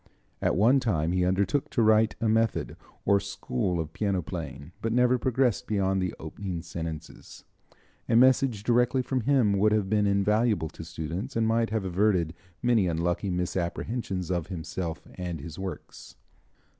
At 0.41 0.55
one 0.55 0.79
time 0.79 1.11
he 1.11 1.23
undertook 1.23 1.69
to 1.69 1.81
write 1.83 2.15
a 2.19 2.27
method 2.27 2.75
or 3.05 3.19
school 3.19 3.79
of 3.79 3.93
piano 3.93 4.23
playing, 4.23 4.71
but 4.81 4.91
never 4.91 5.19
progressed 5.19 5.67
beyond 5.67 6.01
the 6.01 6.15
opening 6.19 6.63
sentences. 6.63 7.43
A 8.09 8.15
message 8.15 8.63
directly 8.63 9.03
from 9.03 9.21
him 9.21 9.59
would 9.59 9.73
have 9.73 9.91
been 9.91 10.07
invaluable 10.07 10.69
to 10.69 10.83
students, 10.83 11.35
and 11.35 11.45
might 11.47 11.69
have 11.69 11.85
averted 11.85 12.33
many 12.63 12.87
unlucky 12.87 13.29
misapprehensions 13.29 14.31
of 14.31 14.47
himself 14.47 15.07
and 15.17 15.39
his 15.39 15.59
works. 15.59 16.15